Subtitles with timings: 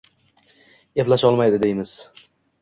[1.03, 1.93] «eplasholmaydi», deymiz